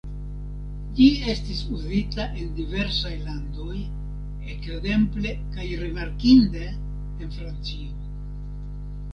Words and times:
Ĝi 0.99 1.05
estis 1.33 1.59
uzita 1.79 2.25
en 2.43 2.55
diversaj 2.59 3.11
landoj, 3.27 3.77
ekzemple 4.55 5.35
kaj 5.57 5.69
rimarkinde 5.85 6.67
en 6.73 7.37
Francio. 7.37 7.95